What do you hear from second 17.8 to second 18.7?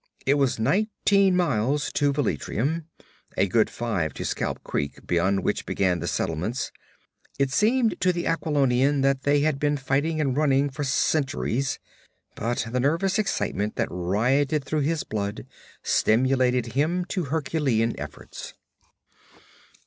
efforts.